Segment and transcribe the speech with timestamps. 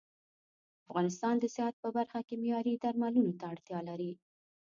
[0.87, 4.11] افغانستان د صحت په برخه کې معياري درملو ته اړتيا لري